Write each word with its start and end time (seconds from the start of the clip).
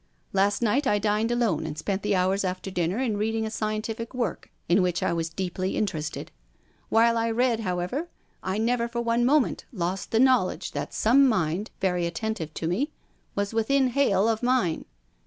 Last 0.33 0.63
night 0.63 0.87
I 0.87 0.97
dined 0.97 1.29
alone 1.31 1.63
and 1.63 1.77
spent 1.77 2.01
the 2.01 2.15
hours 2.15 2.43
after 2.43 2.71
dinner 2.71 2.97
in 2.97 3.17
reading 3.17 3.45
a 3.45 3.51
scientific 3.51 4.15
work 4.15 4.49
in 4.67 4.81
which 4.81 5.03
I 5.03 5.13
was 5.13 5.29
deeply 5.29 5.75
interested. 5.77 6.31
While 6.89 7.19
I 7.19 7.29
read, 7.29 7.59
however, 7.59 8.07
I 8.41 8.57
never 8.57 8.87
for 8.87 9.01
one 9.01 9.23
moment 9.23 9.65
lost 9.71 10.09
the 10.09 10.19
knowledge 10.19 10.71
that 10.71 10.91
some 10.95 11.29
mind— 11.29 11.69
very 11.81 12.07
attentive 12.07 12.51
to 12.55 12.67
me— 12.67 12.89
was 13.35 13.53
within 13.53 13.89
hail 13.89 14.27
of 14.27 14.41
mine. 14.41 14.85